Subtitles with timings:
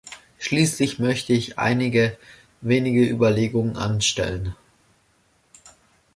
[0.39, 2.17] Schließlich möchte ich einige
[2.61, 4.55] wenige Überlegungen anstellen.